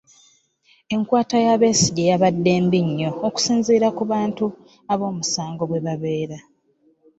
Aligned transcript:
Enkwata 0.93 1.37
ya 1.45 1.55
Besigye 1.61 2.03
yabadde 2.11 2.53
mbi 2.65 2.79
nnyo 2.87 3.09
okusinziira 3.27 3.87
ku 3.97 4.03
bantu 4.11 4.45
ab'omugaso 4.93 5.43
bwe 5.69 5.79
babeera. 5.85 6.37